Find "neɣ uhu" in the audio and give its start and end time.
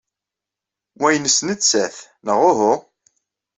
2.25-2.73